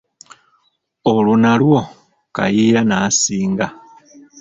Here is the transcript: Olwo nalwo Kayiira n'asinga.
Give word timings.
Olwo 1.13 1.35
nalwo 1.43 1.79
Kayiira 2.35 2.81
n'asinga. 2.85 3.67